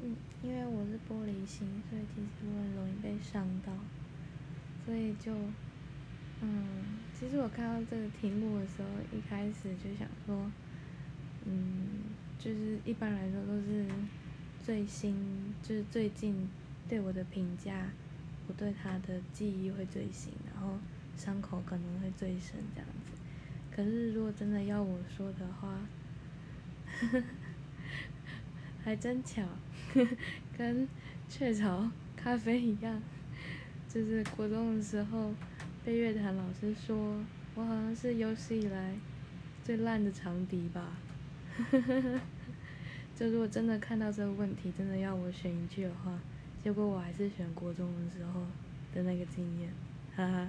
[0.00, 3.72] 嗯，因为我是玻璃心，所以其实我很容易被伤到，
[4.86, 5.34] 所以就，
[6.40, 6.84] 嗯，
[7.18, 10.50] 其实我看到这个题目的时候，一开始就想说，
[11.44, 12.04] 嗯，
[12.38, 13.86] 就是一般来说都是
[14.64, 15.16] 最新，
[15.62, 16.48] 就是最近
[16.88, 17.90] 对我的评价，
[18.46, 20.78] 我对他的记忆会最新，然后
[21.16, 23.20] 伤口可能会最深这样子。
[23.74, 25.68] 可是如果真的要我说的话，
[27.00, 27.22] 呵 呵
[28.84, 29.42] 还真巧，
[30.56, 30.86] 跟
[31.28, 33.02] 雀巢咖啡一样，
[33.88, 35.32] 就是国中的时候
[35.84, 37.24] 被乐坛老师说
[37.54, 38.94] 我好像是有史以来
[39.64, 40.96] 最烂的长笛吧。
[43.16, 46.18] 就如果真的看到这个问题，真的要我选一句的话，
[46.62, 48.42] 结果我还是选国中的时候
[48.94, 49.72] 的那个经验，
[50.14, 50.48] 哈哈。